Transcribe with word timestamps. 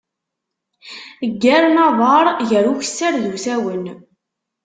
Ggaren 1.31 1.77
aḍar, 1.87 2.25
gar 2.49 2.65
ukessar 2.73 3.13
d 3.21 3.23
usawen. 3.33 3.85